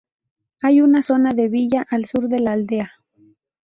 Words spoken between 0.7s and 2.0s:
una zona de villa